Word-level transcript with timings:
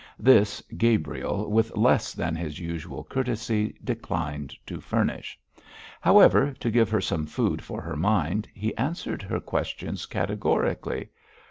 This, 0.17 0.63
Gabriel, 0.77 1.51
with 1.51 1.77
less 1.77 2.13
than 2.15 2.35
his 2.35 2.57
usual 2.57 3.03
courtesy, 3.03 3.75
declined 3.83 4.55
to 4.65 4.81
furnish. 4.81 5.39
However, 6.01 6.53
to 6.59 6.71
give 6.71 6.89
her 6.89 7.01
some 7.01 7.27
food 7.27 7.61
for 7.61 7.81
her 7.81 7.95
mind, 7.95 8.47
he 8.51 8.75
answered 8.77 9.21
her 9.21 9.39
questions 9.39 10.07
categorically. 10.07 11.09